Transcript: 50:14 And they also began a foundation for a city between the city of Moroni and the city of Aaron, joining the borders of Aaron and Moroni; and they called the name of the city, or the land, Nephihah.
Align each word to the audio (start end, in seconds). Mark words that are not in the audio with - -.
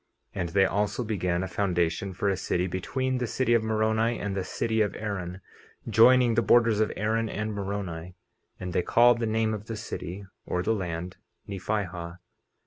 50:14 0.33 0.39
And 0.41 0.49
they 0.49 0.65
also 0.65 1.03
began 1.03 1.43
a 1.43 1.47
foundation 1.47 2.11
for 2.11 2.27
a 2.27 2.35
city 2.35 2.65
between 2.65 3.19
the 3.19 3.27
city 3.27 3.53
of 3.53 3.61
Moroni 3.61 4.17
and 4.17 4.35
the 4.35 4.43
city 4.43 4.81
of 4.81 4.95
Aaron, 4.95 5.41
joining 5.87 6.33
the 6.33 6.41
borders 6.41 6.79
of 6.79 6.91
Aaron 6.97 7.29
and 7.29 7.53
Moroni; 7.53 8.15
and 8.59 8.73
they 8.73 8.81
called 8.81 9.19
the 9.19 9.27
name 9.27 9.53
of 9.53 9.67
the 9.67 9.77
city, 9.77 10.25
or 10.43 10.63
the 10.63 10.73
land, 10.73 11.17
Nephihah. 11.47 12.17